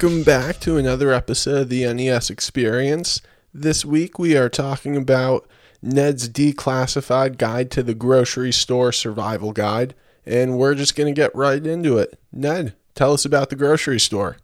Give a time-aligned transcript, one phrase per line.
[0.00, 3.20] Welcome back to another episode of the NES Experience.
[3.52, 5.48] This week we are talking about
[5.82, 11.34] Ned's Declassified Guide to the Grocery Store Survival Guide, and we're just going to get
[11.34, 12.16] right into it.
[12.30, 14.36] Ned, tell us about the grocery store.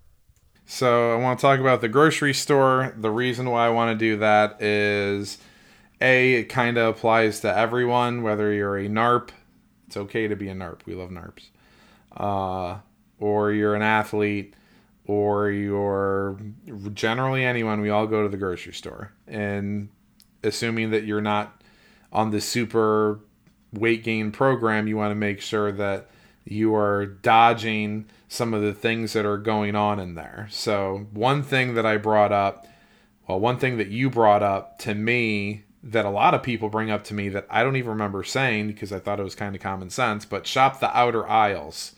[0.66, 2.92] So, I want to talk about the grocery store.
[2.96, 5.38] The reason why I want to do that is
[6.00, 9.28] A, it kind of applies to everyone, whether you're a NARP,
[9.86, 11.50] it's okay to be a NARP, we love NARPs,
[12.16, 12.80] uh,
[13.20, 14.56] or you're an athlete
[15.06, 16.38] or you're
[16.94, 19.12] generally anyone, we all go to the grocery store.
[19.26, 19.88] And
[20.42, 21.62] assuming that you're not
[22.12, 23.20] on the super
[23.72, 26.08] weight gain program, you want to make sure that
[26.44, 30.48] you are dodging some of the things that are going on in there.
[30.50, 32.66] So, one thing that I brought up,
[33.26, 36.90] well, one thing that you brought up to me that a lot of people bring
[36.90, 39.54] up to me that I don't even remember saying because I thought it was kind
[39.54, 41.94] of common sense, but shop the outer aisles.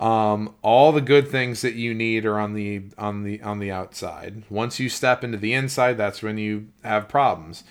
[0.00, 3.70] Um, all the good things that you need are on the on the on the
[3.70, 4.44] outside.
[4.48, 7.64] Once you step into the inside, that's when you have problems.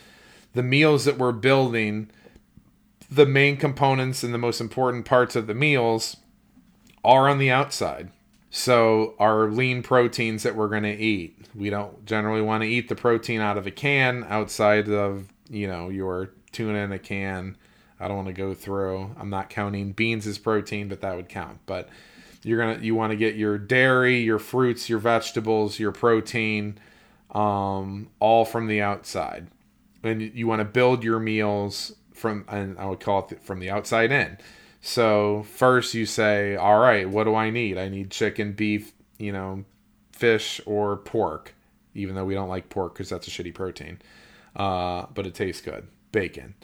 [0.54, 2.12] The meals that we're building,
[3.10, 6.18] the main components and the most important parts of the meals
[7.04, 8.12] are on the outside.
[8.52, 12.90] So our lean proteins that we're going to eat, we don't generally want to eat
[12.90, 17.58] the protein out of a can outside of, you know, your tuna in a can.
[18.00, 19.16] I don't want to go through.
[19.20, 21.60] I'm not counting beans as protein, but that would count.
[21.66, 21.90] But
[22.50, 26.78] you're gonna you want to get your dairy, your fruits, your vegetables, your protein,
[27.32, 29.48] um, all from the outside,
[30.04, 33.70] and you want to build your meals from and I would call it from the
[33.70, 34.38] outside in.
[34.82, 37.78] So first you say, all right, what do I need?
[37.78, 39.66] I need chicken, beef, you know,
[40.12, 41.54] fish or pork,
[41.94, 44.00] even though we don't like pork because that's a shitty protein,
[44.56, 45.88] uh, but it tastes good.
[46.12, 46.56] Bacon.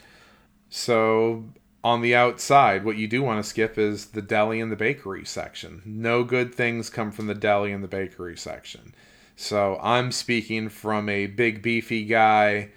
[0.69, 1.45] So
[1.85, 5.23] on the outside, what you do want to skip is the deli and the bakery
[5.23, 5.83] section.
[5.85, 8.95] No good things come from the deli and the bakery section.
[9.35, 12.69] So I'm speaking from a big beefy guy,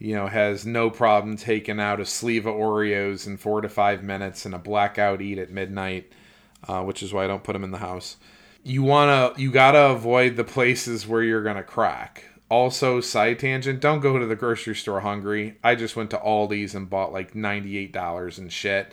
[0.00, 4.02] you know, has no problem taking out a sleeve of Oreos in four to five
[4.02, 6.10] minutes and a blackout eat at midnight,
[6.66, 8.16] uh, which is why I don't put them in the house.
[8.64, 14.00] You wanna, you gotta avoid the places where you're gonna crack also side tangent don't
[14.00, 15.56] go to the grocery store hungry.
[15.62, 18.92] I just went to aldi's and bought like $98 and shit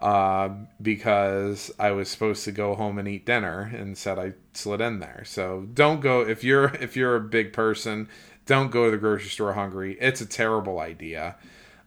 [0.00, 0.48] uh,
[0.80, 4.98] because i was supposed to go home and eat dinner and said i slid in
[5.00, 5.22] there.
[5.24, 8.08] So don't go if you're if you're a big person
[8.46, 9.96] don't go to the grocery store hungry.
[10.00, 11.36] It's a terrible idea.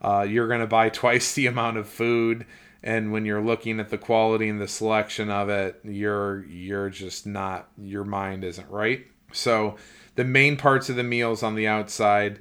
[0.02, 2.46] Uh, you're going to buy twice the amount of food
[2.84, 7.26] and when you're looking at the quality and the selection of it you're you're just
[7.26, 9.08] not your mind isn't right.
[9.32, 9.78] So
[10.16, 12.40] the main parts of the meals on the outside.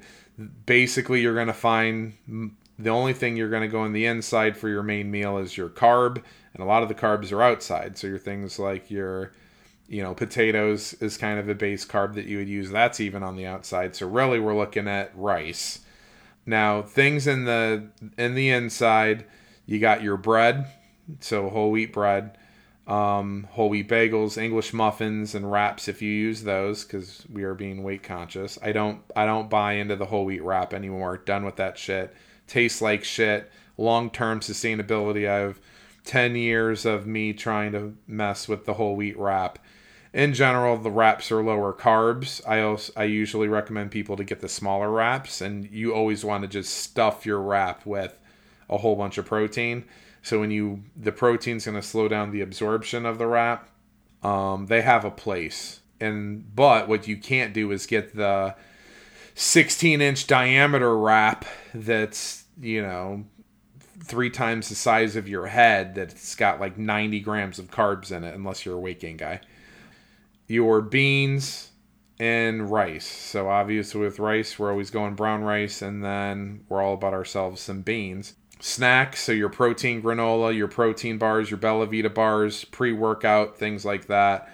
[0.65, 2.13] Basically, you're going to find
[2.79, 5.57] the only thing you're going to go on the inside for your main meal is
[5.57, 6.21] your carb,
[6.53, 7.97] and a lot of the carbs are outside.
[7.97, 9.31] So your things like your,
[9.87, 12.71] you know, potatoes is kind of a base carb that you would use.
[12.71, 13.95] That's even on the outside.
[13.95, 15.79] So really, we're looking at rice.
[16.45, 19.25] Now, things in the in the inside,
[19.65, 20.67] you got your bread,
[21.19, 22.37] so whole wheat bread
[22.87, 27.53] um, whole wheat bagels, English muffins, and wraps if you use those because we are
[27.53, 28.59] being weight conscious.
[28.61, 31.17] I don't I don't buy into the whole wheat wrap anymore.
[31.17, 32.13] Done with that shit.
[32.47, 33.49] Tastes like shit.
[33.77, 35.29] Long term sustainability.
[35.29, 35.59] I have
[36.03, 39.59] ten years of me trying to mess with the whole wheat wrap.
[40.13, 42.45] In general, the wraps are lower carbs.
[42.45, 46.41] I also I usually recommend people to get the smaller wraps, and you always want
[46.43, 48.19] to just stuff your wrap with
[48.69, 49.85] a whole bunch of protein
[50.23, 53.69] so when you the protein's going to slow down the absorption of the wrap.
[54.23, 58.55] Um, they have a place, and but what you can't do is get the
[59.35, 63.25] 16 inch diameter wrap that's you know
[63.99, 68.23] three times the size of your head that's got like 90 grams of carbs in
[68.23, 69.41] it unless you're a weight gain guy.
[70.47, 71.71] Your beans
[72.19, 73.05] and rice.
[73.05, 77.59] So obviously with rice we're always going brown rice and then we're all about ourselves
[77.61, 83.57] some beans snacks, so your protein granola, your protein bars, your belVita bars, pre workout,
[83.57, 84.49] things like that.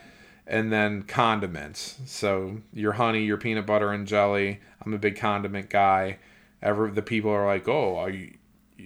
[0.47, 1.99] And then condiments.
[2.07, 4.61] So your honey, your peanut butter and jelly.
[4.83, 6.17] I'm a big condiment guy.
[6.59, 8.31] Ever the people are like, oh, I,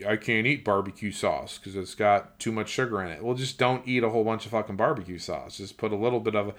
[0.06, 3.24] I can't eat barbecue sauce because it's got too much sugar in it.
[3.24, 5.56] Well, just don't eat a whole bunch of fucking barbecue sauce.
[5.56, 6.54] Just put a little bit of.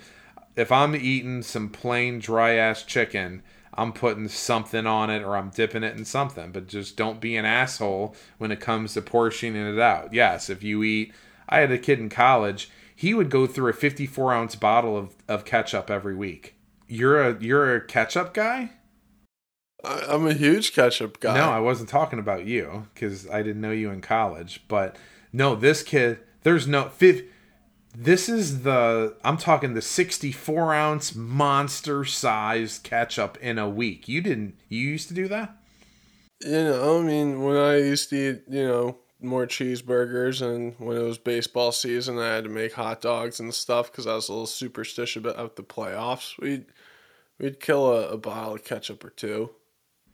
[0.56, 3.42] If I'm eating some plain dry ass chicken,
[3.76, 6.52] I'm putting something on it or I'm dipping it in something.
[6.52, 10.12] But just don't be an asshole when it comes to portioning it out.
[10.12, 11.12] Yes, if you eat,
[11.48, 12.70] I had a kid in college.
[12.94, 16.54] He would go through a 54 ounce bottle of, of ketchup every week.
[16.86, 18.70] You're a you're a ketchup guy.
[19.84, 21.34] I'm a huge ketchup guy.
[21.34, 24.64] No, I wasn't talking about you because I didn't know you in college.
[24.68, 24.96] But
[25.32, 27.24] no, this kid, there's no fifth.
[27.94, 34.08] This is the I'm talking the 64 ounce monster sized ketchup in a week.
[34.08, 35.56] You didn't you used to do that?
[36.40, 40.96] You know, I mean, when I used to eat, you know, more cheeseburgers, and when
[40.96, 44.28] it was baseball season, I had to make hot dogs and stuff because I was
[44.28, 46.38] a little superstitious about the playoffs.
[46.38, 46.66] We'd
[47.38, 49.50] we'd kill a, a bottle of ketchup or two.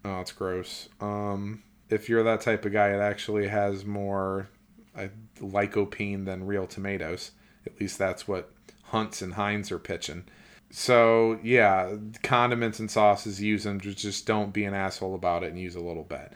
[0.05, 0.89] Oh, it's gross.
[1.01, 4.49] Um, if you're that type of guy, it actually has more
[4.97, 5.09] uh,
[5.41, 7.33] lycopene than real tomatoes.
[7.67, 8.51] At least that's what
[8.85, 10.25] Hunts and Heinz are pitching.
[10.71, 13.81] So yeah, condiments and sauces use them.
[13.81, 16.33] Just don't be an asshole about it and use a little bit.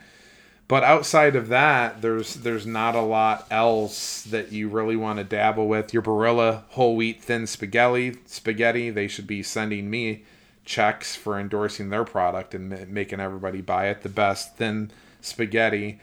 [0.67, 5.23] But outside of that, there's there's not a lot else that you really want to
[5.23, 5.93] dabble with.
[5.93, 10.23] Your Barilla whole wheat thin spaghetti spaghetti, they should be sending me
[10.65, 14.01] checks for endorsing their product and making everybody buy it.
[14.01, 14.91] The best thin
[15.21, 15.99] spaghetti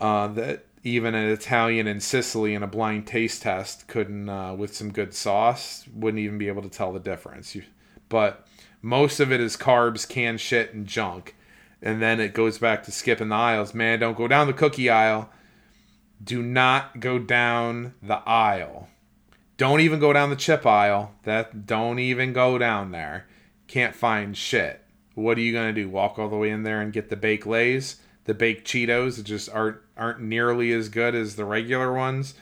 [0.00, 4.76] uh, that even an Italian in Sicily in a blind taste test couldn't, uh, with
[4.76, 7.56] some good sauce, wouldn't even be able to tell the difference.
[7.56, 7.64] You,
[8.08, 8.46] but
[8.82, 11.34] most of it is carbs, canned shit, and junk.
[11.82, 13.74] And then it goes back to skipping the aisles.
[13.74, 15.28] Man, don't go down the cookie aisle.
[16.22, 18.88] Do not go down the aisle.
[19.56, 21.14] Don't even go down the chip aisle.
[21.24, 23.26] That don't even go down there.
[23.66, 24.84] Can't find shit.
[25.14, 25.88] What are you gonna do?
[25.88, 27.96] Walk all the way in there and get the baked lays?
[28.24, 32.34] The baked Cheetos that just aren't aren't nearly as good as the regular ones.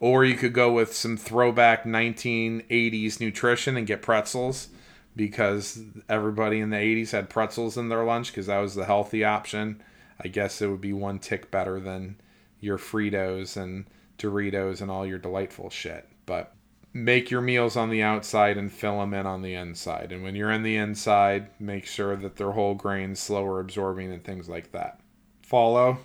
[0.00, 4.68] Or you could go with some throwback 1980s nutrition and get pretzels
[5.16, 9.24] because everybody in the 80s had pretzels in their lunch because that was the healthy
[9.24, 9.82] option.
[10.22, 12.16] I guess it would be one tick better than
[12.60, 13.86] your Fritos and
[14.18, 16.08] Doritos and all your delightful shit.
[16.26, 16.54] But
[16.92, 20.12] make your meals on the outside and fill them in on the inside.
[20.12, 24.22] And when you're in the inside, make sure that they're whole grains, slower absorbing, and
[24.22, 25.00] things like that.
[25.42, 25.98] Follow?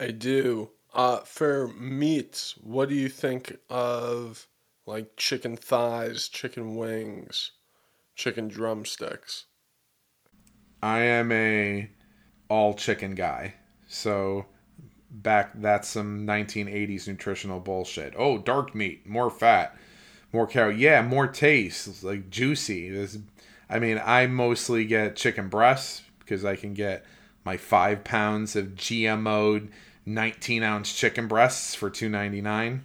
[0.00, 0.70] I do.
[0.92, 4.48] Uh, for meats, what do you think of
[4.86, 7.52] like chicken thighs, chicken wings?
[8.20, 9.46] chicken drumsticks.
[10.82, 11.90] I am a
[12.50, 13.54] all chicken guy.
[13.88, 14.44] So
[15.10, 18.12] back that's some 1980s nutritional bullshit.
[18.16, 19.74] Oh, dark meat, more fat,
[20.34, 20.76] more calorie.
[20.76, 22.90] Yeah, more taste, like juicy.
[22.90, 23.18] This,
[23.70, 27.06] I mean, I mostly get chicken breasts because I can get
[27.42, 29.68] my five pounds of GMO
[30.06, 32.80] 19 ounce chicken breasts for 2.99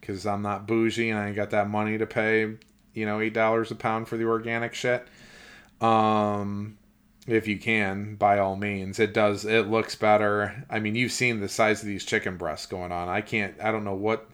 [0.00, 2.56] because I'm not bougie and I ain't got that money to pay
[2.94, 5.06] you know, eight dollars a pound for the organic shit.
[5.80, 6.76] Um,
[7.26, 9.44] if you can, by all means, it does.
[9.44, 10.64] It looks better.
[10.68, 13.08] I mean, you've seen the size of these chicken breasts going on.
[13.08, 13.54] I can't.
[13.62, 14.28] I don't know what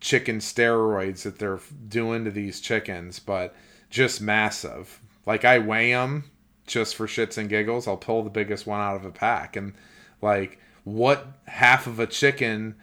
[0.00, 3.54] chicken steroids that they're doing to these chickens, but
[3.90, 5.00] just massive.
[5.26, 6.30] Like I weigh them
[6.66, 7.88] just for shits and giggles.
[7.88, 9.74] I'll pull the biggest one out of a pack, and
[10.22, 10.60] like
[10.94, 12.74] what half of a chicken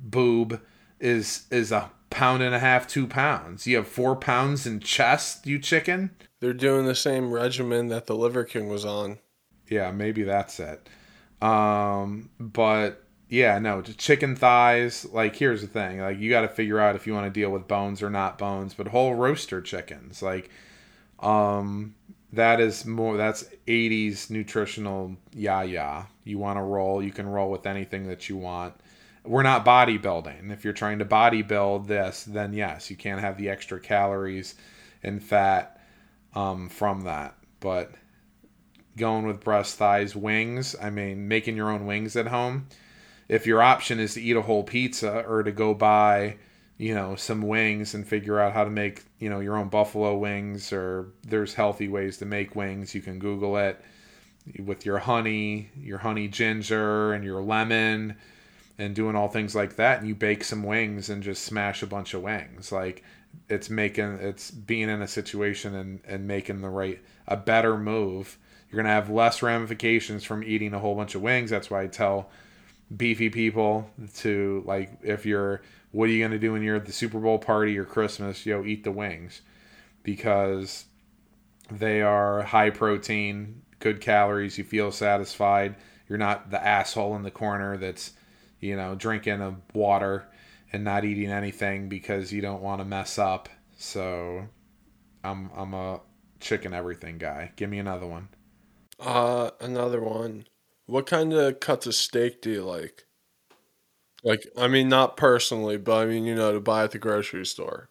[0.00, 0.60] boob
[1.00, 3.66] is is a pound and a half, two pounds.
[3.66, 6.10] You have four pounds in chest, you chicken.
[6.40, 9.18] They're doing the same regimen that the Liver King was on.
[9.68, 10.88] Yeah, maybe that's it.
[11.42, 15.04] Um, but yeah, no, chicken thighs.
[15.06, 17.50] Like, here's the thing: like, you got to figure out if you want to deal
[17.50, 18.74] with bones or not bones.
[18.74, 20.50] But whole roaster chickens, like,
[21.20, 21.94] um,
[22.32, 23.16] that is more.
[23.16, 25.16] That's '80s nutritional.
[25.34, 26.04] yah yeah.
[26.28, 27.02] You want to roll?
[27.02, 28.74] You can roll with anything that you want
[29.28, 30.50] we're not bodybuilding.
[30.50, 34.54] If you're trying to bodybuild this, then yes, you can't have the extra calories
[35.02, 35.80] and fat
[36.34, 37.34] um, from that.
[37.60, 37.92] But
[38.96, 42.68] going with breast, thighs, wings, I mean, making your own wings at home.
[43.28, 46.36] If your option is to eat a whole pizza or to go buy,
[46.78, 50.16] you know, some wings and figure out how to make, you know, your own buffalo
[50.16, 53.84] wings or there's healthy ways to make wings, you can Google it
[54.58, 58.16] with your honey, your honey ginger and your lemon
[58.78, 59.98] and doing all things like that.
[59.98, 62.70] And you bake some wings and just smash a bunch of wings.
[62.72, 63.02] Like
[63.48, 68.38] it's making it's being in a situation and, and making the right a better move.
[68.70, 71.50] You're gonna have less ramifications from eating a whole bunch of wings.
[71.50, 72.30] That's why i tell
[72.94, 76.92] beefy people to like if you're what are you gonna do when you're at the
[76.92, 78.46] super bowl party or christmas?
[78.46, 79.42] Yo eat the wings.
[80.02, 80.84] Because
[81.70, 85.74] they are high protein good calories you feel satisfied
[86.08, 88.12] you're not the asshole in the corner that's
[88.60, 90.26] you know, drinking a water
[90.72, 93.48] and not eating anything because you don't want to mess up.
[93.76, 94.48] So
[95.24, 96.00] I'm I'm a
[96.40, 97.52] chicken everything guy.
[97.56, 98.28] Give me another one.
[98.98, 100.46] Uh another one.
[100.86, 103.06] What kind of cuts of steak do you like?
[104.24, 107.46] Like I mean not personally, but I mean, you know, to buy at the grocery
[107.46, 107.90] store.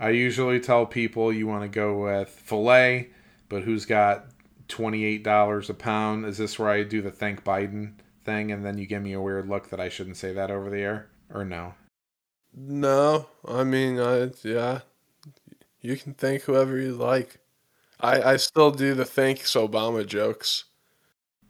[0.00, 3.10] I usually tell people you want to go with filet,
[3.48, 4.26] but who's got
[4.70, 6.24] $28 a pound?
[6.24, 7.94] Is this where I do the thank Biden?
[8.24, 10.70] thing and then you give me a weird look that I shouldn't say that over
[10.70, 11.08] the air?
[11.32, 11.74] Or no?
[12.54, 14.80] No, I mean, I, yeah,
[15.80, 17.38] you can thank whoever you like.
[18.00, 20.64] I, I still do the thanks Obama jokes.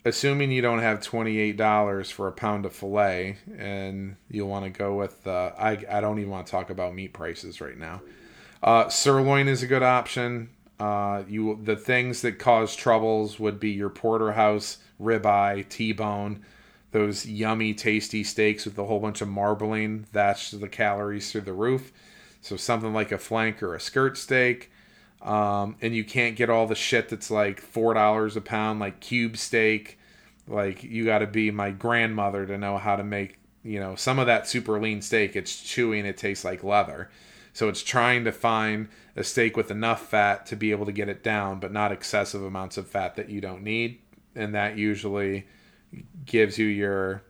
[0.04, 4.94] Assuming you don't have $28 for a pound of filet and you'll want to go
[4.94, 8.02] with, uh, I, I don't even want to talk about meat prices right now.
[8.62, 10.50] Uh, sirloin is a good option.
[10.80, 16.42] Uh, you the things that cause troubles would be your porterhouse, ribeye, T-bone,
[16.92, 20.06] those yummy, tasty steaks with a whole bunch of marbling.
[20.12, 21.92] That's the calories through the roof.
[22.40, 24.70] So something like a flank or a skirt steak.
[25.20, 29.00] Um, and you can't get all the shit that's like four dollars a pound, like
[29.00, 29.98] cube steak.
[30.48, 34.18] Like you got to be my grandmother to know how to make you know some
[34.18, 35.36] of that super lean steak.
[35.36, 37.10] It's chewy and it tastes like leather.
[37.52, 41.08] So it's trying to find a steak with enough fat to be able to get
[41.08, 44.00] it down, but not excessive amounts of fat that you don't need.
[44.34, 45.46] And that usually
[46.24, 47.22] gives you your,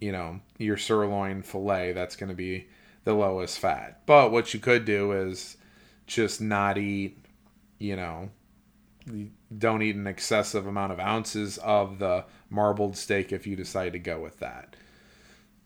[0.00, 1.92] you know, your sirloin filet.
[1.92, 2.66] That's going to be
[3.04, 4.00] the lowest fat.
[4.06, 5.56] But what you could do is
[6.06, 7.24] just not eat,
[7.78, 8.30] you know,
[9.56, 13.98] don't eat an excessive amount of ounces of the marbled steak if you decide to
[13.98, 14.76] go with that.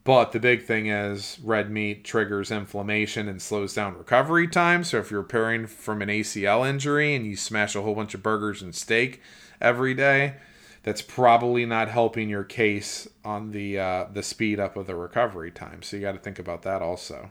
[0.09, 4.83] But the big thing is red meat triggers inflammation and slows down recovery time.
[4.83, 8.23] So if you're repairing from an ACL injury and you smash a whole bunch of
[8.23, 9.21] burgers and steak
[9.61, 10.37] every day,
[10.83, 15.51] that's probably not helping your case on the uh, the speed up of the recovery
[15.51, 15.83] time.
[15.83, 17.31] So you got to think about that also.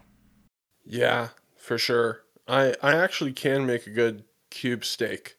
[0.85, 2.25] Yeah, for sure.
[2.47, 5.37] I I actually can make a good cube steak.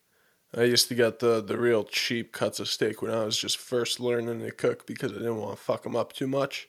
[0.52, 3.58] I used to get the the real cheap cuts of steak when I was just
[3.58, 6.66] first learning to cook because I didn't want to fuck them up too much.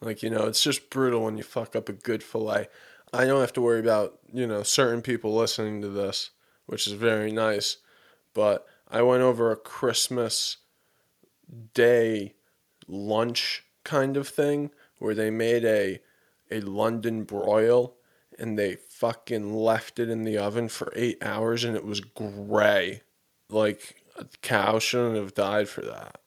[0.00, 2.68] Like, you know, it's just brutal when you fuck up a good filet.
[3.12, 6.30] I don't have to worry about, you know, certain people listening to this,
[6.66, 7.78] which is very nice.
[8.34, 10.58] But I went over a Christmas
[11.74, 12.34] day
[12.88, 16.00] lunch kind of thing where they made a
[16.50, 17.94] a London broil
[18.38, 23.02] and they fucking left it in the oven for 8 hours and it was gray.
[23.48, 26.20] Like a cow shouldn't have died for that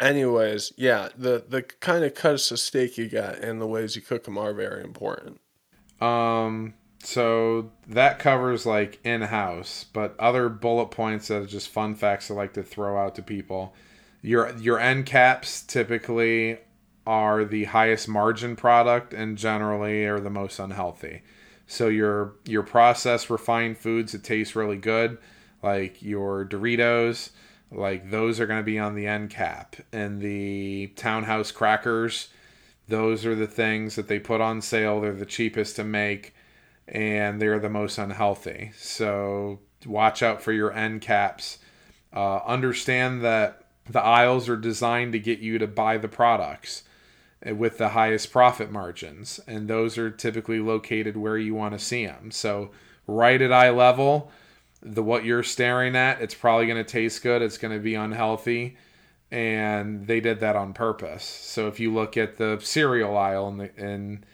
[0.00, 4.02] anyways, yeah, the the kind of cuts of steak you get and the ways you
[4.02, 5.40] cook them are very important.
[6.00, 11.94] Um, so that covers like in house, but other bullet points that are just fun
[11.94, 13.74] facts I like to throw out to people.
[14.22, 16.58] Your your end caps typically
[17.06, 21.22] are the highest margin product and generally are the most unhealthy.
[21.66, 25.18] So your your processed refined foods that taste really good,
[25.62, 27.30] like your Doritos,
[27.74, 29.76] like those are going to be on the end cap.
[29.92, 32.28] And the townhouse crackers
[32.88, 35.00] those are the things that they put on sale.
[35.00, 36.34] They're the cheapest to make
[36.86, 38.72] and they're the most unhealthy.
[38.76, 41.58] So watch out for your end caps.
[42.12, 46.84] Uh, understand that the aisles are designed to get you to buy the products
[47.44, 52.06] with the highest profit margins and those are typically located where you want to see
[52.06, 52.70] them so
[53.06, 54.32] right at eye level
[54.84, 57.42] the what you're staring at, it's probably going to taste good.
[57.42, 58.76] It's going to be unhealthy,
[59.30, 61.24] and they did that on purpose.
[61.24, 64.26] So if you look at the cereal aisle and, the, and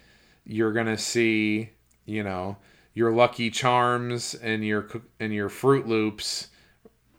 [0.44, 1.70] you're going to see,
[2.04, 2.56] you know,
[2.94, 4.88] your Lucky Charms and your
[5.20, 6.48] and your Froot Loops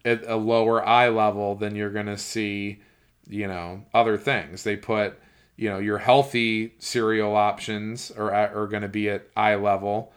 [0.04, 2.82] at a lower eye level then you're going to see,
[3.30, 4.64] you know, other things.
[4.64, 5.18] They put,
[5.56, 10.12] you know, your healthy cereal options are are going to be at eye level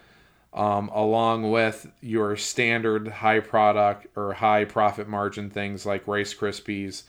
[0.54, 7.02] um, along with your standard high product or high profit margin things like Rice Krispies,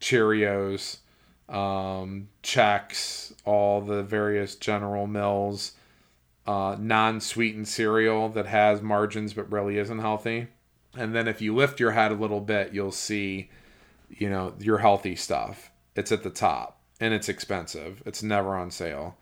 [0.00, 0.98] Cheerios,
[1.48, 5.72] um, Chex, all the various General Mills,
[6.46, 10.48] uh, non sweetened cereal that has margins but really isn't healthy.
[10.96, 13.50] And then if you lift your head a little bit, you'll see,
[14.08, 15.70] you know, your healthy stuff.
[15.94, 18.02] It's at the top and it's expensive.
[18.04, 19.16] It's never on sale.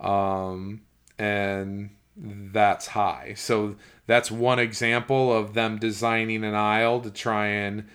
[0.00, 0.82] Um,
[1.18, 1.90] and
[2.20, 3.34] that's high.
[3.36, 7.86] So that's one example of them designing an aisle to try and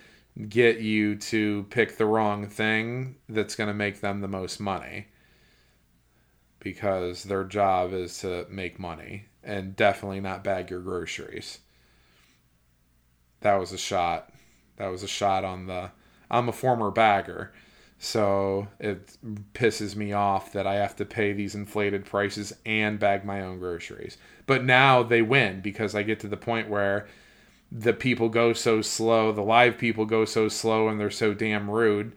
[0.49, 5.07] get you to pick the wrong thing that's going to make them the most money
[6.59, 11.59] because their job is to make money and definitely not bag your groceries.
[13.41, 14.33] That was a shot.
[14.77, 15.91] That was a shot on the
[16.31, 17.53] I'm a former bagger.
[18.03, 19.15] So it
[19.53, 23.59] pisses me off that I have to pay these inflated prices and bag my own
[23.59, 24.17] groceries.
[24.45, 27.07] But now they win because I get to the point where
[27.71, 31.69] the people go so slow, the live people go so slow and they're so damn
[31.69, 32.11] rude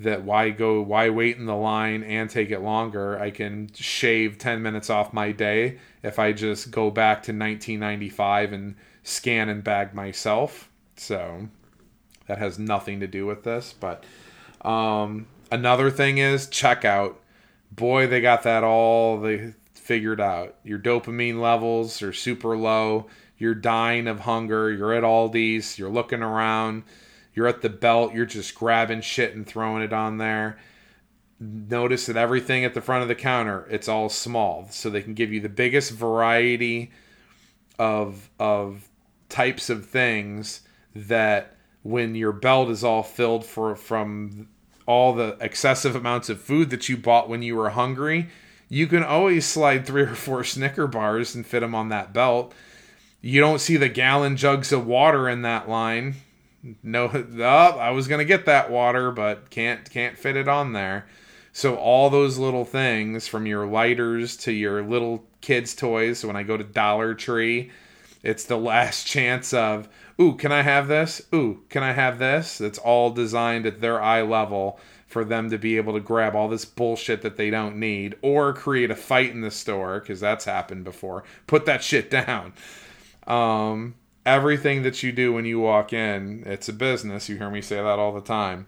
[0.00, 3.16] that why go why wait in the line and take it longer?
[3.16, 8.52] I can shave 10 minutes off my day if I just go back to 1995
[8.52, 10.68] and scan and bag myself.
[10.96, 11.46] So
[12.26, 14.02] that has nothing to do with this, but
[14.62, 17.16] um, another thing is checkout.
[17.70, 20.56] Boy, they got that all they figured out.
[20.64, 23.06] Your dopamine levels are super low.
[23.38, 24.70] You're dying of hunger.
[24.70, 25.78] You're at Aldi's.
[25.78, 26.82] You're looking around.
[27.34, 28.14] You're at the belt.
[28.14, 30.58] You're just grabbing shit and throwing it on there.
[31.40, 34.66] Notice that everything at the front of the counter, it's all small.
[34.70, 36.90] So they can give you the biggest variety
[37.78, 38.88] of of
[39.28, 40.62] types of things
[40.94, 41.54] that
[41.88, 44.46] when your belt is all filled for from
[44.84, 48.28] all the excessive amounts of food that you bought when you were hungry,
[48.68, 52.52] you can always slide three or four Snicker bars and fit them on that belt.
[53.22, 56.16] You don't see the gallon jugs of water in that line.
[56.82, 61.06] No, oh, I was gonna get that water, but can't can't fit it on there.
[61.54, 66.18] So all those little things, from your lighters to your little kids' toys.
[66.18, 67.70] So when I go to Dollar Tree,
[68.28, 69.88] it's the last chance of,
[70.20, 71.22] ooh, can I have this?
[71.34, 72.60] Ooh, can I have this?
[72.60, 76.48] It's all designed at their eye level for them to be able to grab all
[76.48, 80.44] this bullshit that they don't need or create a fight in the store because that's
[80.44, 81.24] happened before.
[81.46, 82.52] Put that shit down.
[83.26, 83.94] Um,
[84.26, 87.28] everything that you do when you walk in, it's a business.
[87.28, 88.66] You hear me say that all the time.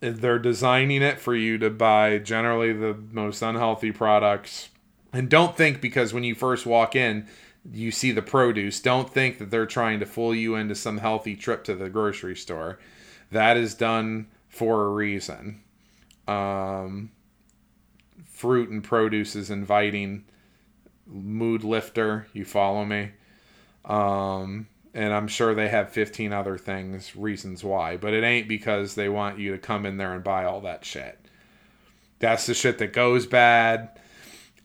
[0.00, 4.68] They're designing it for you to buy generally the most unhealthy products.
[5.12, 7.26] And don't think because when you first walk in,
[7.72, 11.36] you see the produce, don't think that they're trying to fool you into some healthy
[11.36, 12.78] trip to the grocery store.
[13.30, 15.62] That is done for a reason.
[16.28, 17.10] Um,
[18.24, 20.24] fruit and produce is inviting,
[21.06, 22.26] mood lifter.
[22.32, 23.10] You follow me?
[23.84, 28.94] Um, and I'm sure they have 15 other things, reasons why, but it ain't because
[28.94, 31.18] they want you to come in there and buy all that shit.
[32.18, 34.00] That's the shit that goes bad.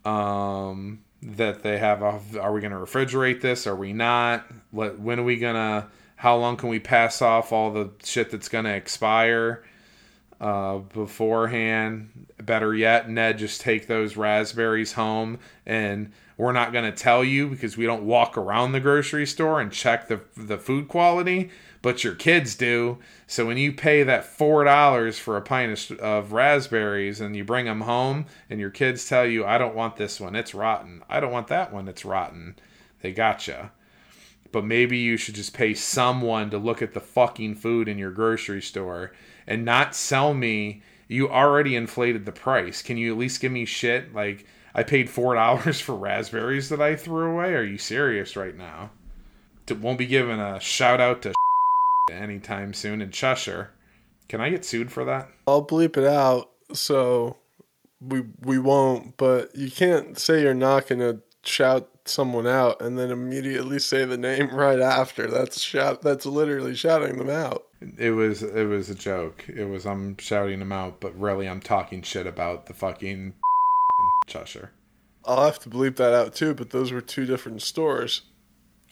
[0.06, 3.68] Um, that they have are we going to refrigerate this?
[3.68, 4.46] Are we not?
[4.72, 8.50] when are we going to, how long can we pass off all the shit that's
[8.50, 9.64] going to expire?
[10.42, 12.10] uh, beforehand.
[12.42, 17.48] Better yet, Ned, just take those raspberries home and we're not going to tell you
[17.48, 21.52] because we don't walk around the grocery store and check the, the food quality,
[21.84, 22.98] but your kids do.
[23.28, 27.68] So when you pay that $4 for a pint of, of raspberries and you bring
[27.68, 31.04] them home and your kids tell you, I don't want this one, it's rotten.
[31.08, 32.56] I don't want that one, it's rotten.
[33.02, 33.72] They gotcha
[34.52, 38.12] but maybe you should just pay someone to look at the fucking food in your
[38.12, 39.14] grocery store
[39.48, 43.64] and not sell me you already inflated the price can you at least give me
[43.64, 48.36] shit like i paid four dollars for raspberries that i threw away are you serious
[48.36, 48.92] right now
[49.80, 51.34] won't be giving a shout out to
[52.12, 53.72] anytime soon in cheshire
[54.28, 57.38] can i get sued for that i'll bleep it out so
[58.02, 63.12] we we won't but you can't say you're not gonna shout someone out and then
[63.12, 65.28] immediately say the name right after.
[65.28, 66.02] That's shout.
[66.02, 67.66] That's literally shouting them out.
[67.98, 69.46] It was it was a joke.
[69.48, 73.34] It was I'm shouting them out, but really I'm talking shit about the fucking
[74.28, 74.72] Cheshire.
[75.26, 76.54] I'll have to bleep that out too.
[76.54, 78.24] But those were two different stores.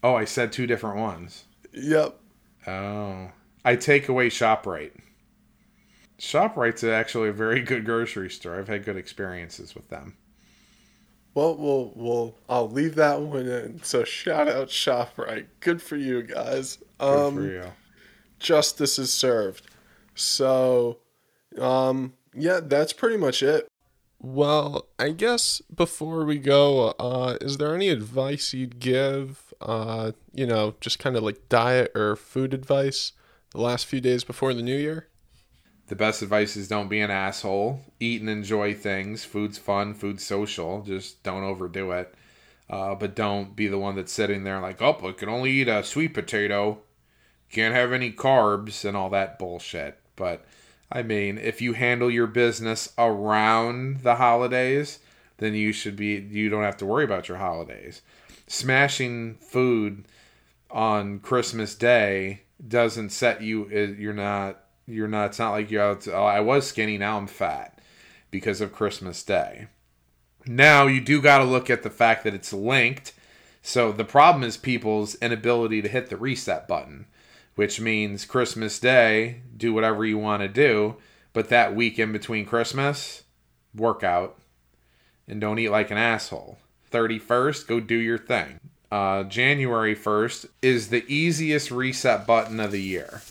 [0.03, 1.45] Oh, I said two different ones.
[1.73, 2.19] Yep.
[2.67, 3.31] Oh,
[3.65, 4.91] I take away Shoprite.
[6.19, 8.59] Shoprite's actually a very good grocery store.
[8.59, 10.17] I've had good experiences with them.
[11.33, 13.81] Well, we'll, we'll, I'll leave that one in.
[13.83, 15.45] So shout out ShopRite.
[15.59, 16.79] Good for you guys.
[16.99, 17.71] Um, Good for you.
[18.39, 19.67] Justice is served.
[20.15, 20.97] So,
[21.57, 23.67] um, yeah, that's pretty much it.
[24.19, 29.53] Well, I guess before we go, uh, is there any advice you'd give?
[29.61, 33.13] Uh, you know, just kind of like diet or food advice
[33.51, 35.07] the last few days before the new year?
[35.89, 37.81] the best advice is don't be an asshole.
[37.99, 39.25] Eat and enjoy things.
[39.25, 39.95] Food's fun.
[39.95, 40.83] Food's social.
[40.83, 42.13] Just don't overdo it.
[42.69, 45.67] Uh, but don't be the one that's sitting there like, oh, I can only eat
[45.67, 46.79] a sweet potato.
[47.51, 49.97] Can't have any carbs and all that bullshit.
[50.15, 50.45] But
[50.91, 54.99] I mean, if you handle your business around the holidays,
[55.37, 56.15] then you should be.
[56.15, 58.01] You don't have to worry about your holidays.
[58.47, 60.05] Smashing food
[60.71, 63.67] on Christmas Day doesn't set you.
[63.67, 65.27] You're not you're not.
[65.27, 66.01] It's not like you're out.
[66.01, 66.97] To, oh, I was skinny.
[66.97, 67.79] Now I'm fat
[68.31, 69.67] because of Christmas Day.
[70.45, 73.13] Now you do got to look at the fact that it's linked.
[73.61, 77.05] So the problem is people's inability to hit the reset button,
[77.55, 80.95] which means Christmas Day, do whatever you want to do,
[81.33, 83.23] but that week in between Christmas,
[83.75, 84.39] workout
[85.27, 86.57] and don't eat like an asshole.
[86.91, 88.59] 31st, go do your thing.
[88.91, 93.21] Uh, January 1st is the easiest reset button of the year.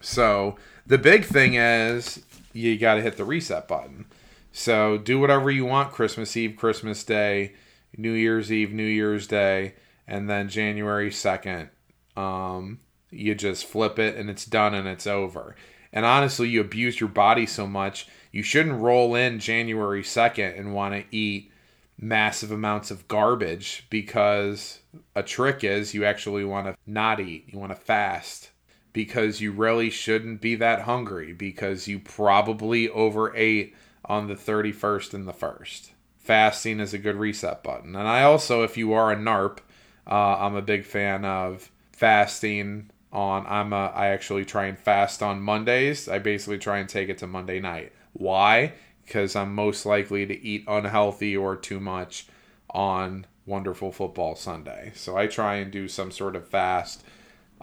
[0.00, 2.22] So the big thing is
[2.54, 4.06] you got to hit the reset button.
[4.52, 7.52] So do whatever you want Christmas Eve, Christmas Day,
[7.96, 9.74] New Year's Eve, New Year's Day,
[10.06, 11.68] and then January 2nd.
[12.16, 15.56] Um, you just flip it and it's done and it's over.
[15.92, 20.74] And honestly, you abuse your body so much, you shouldn't roll in January 2nd and
[20.74, 21.50] want to eat
[21.98, 24.80] massive amounts of garbage because
[25.14, 28.50] a trick is you actually want to not eat, you want to fast
[28.92, 35.28] because you really shouldn't be that hungry because you probably overate on the 31st and
[35.28, 35.90] the 1st.
[36.18, 37.94] Fasting is a good reset button.
[37.94, 39.58] And I also, if you are a NARP,
[40.06, 45.22] uh, I'm a big fan of fasting on I'm a I actually try and fast
[45.22, 46.06] on Mondays.
[46.06, 47.92] I basically try and take it to Monday night.
[48.12, 48.74] Why?
[49.04, 52.26] Because I'm most likely to eat unhealthy or too much
[52.70, 54.92] on Wonderful Football Sunday.
[54.94, 57.02] So I try and do some sort of fast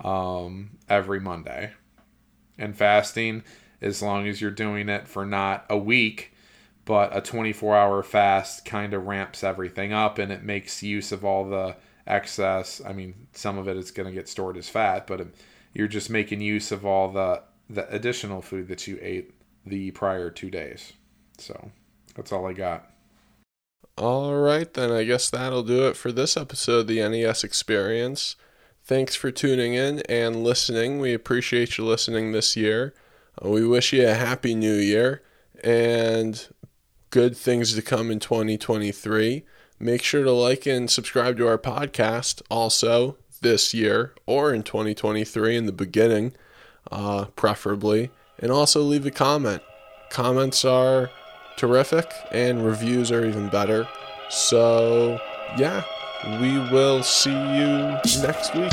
[0.04, 1.74] um, every Monday.
[2.58, 3.44] And fasting,
[3.82, 6.34] as long as you're doing it for not a week,
[6.86, 11.24] but a 24 hour fast kind of ramps everything up and it makes use of
[11.24, 11.76] all the
[12.08, 12.82] excess.
[12.86, 15.28] I mean, some of it is going to get stored as fat, but
[15.74, 19.34] you're just making use of all the the additional food that you ate
[19.66, 20.94] the prior two days.
[21.38, 21.72] So
[22.16, 22.89] that's all I got.
[23.98, 28.36] All right, then I guess that'll do it for this episode of the NES Experience.
[28.84, 31.00] Thanks for tuning in and listening.
[31.00, 32.94] We appreciate you listening this year.
[33.44, 35.22] Uh, we wish you a happy new year
[35.63, 36.48] and
[37.12, 39.46] good things to come in 2023.
[39.84, 45.58] Make sure to like and subscribe to our podcast also this year or in 2023
[45.58, 46.32] in the beginning,
[46.89, 48.10] uh, preferably.
[48.39, 49.62] And also leave a comment.
[50.10, 51.10] Comments are
[51.58, 53.86] terrific and reviews are even better.
[54.30, 55.19] So,
[55.58, 55.84] yeah,
[56.39, 58.72] we will see you next week.